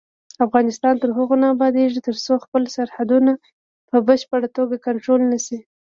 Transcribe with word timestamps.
افغانستان 0.45 0.93
تر 1.01 1.09
هغو 1.17 1.35
نه 1.41 1.47
ابادیږي، 1.55 1.99
ترڅو 2.07 2.33
خپل 2.45 2.61
سرحدونه 2.75 3.31
په 3.89 3.97
بشپړه 4.07 4.47
توګه 4.57 4.75
کنټرول 4.87 5.21
نشي. 5.31 5.57